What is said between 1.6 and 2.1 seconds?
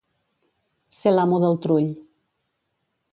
trull.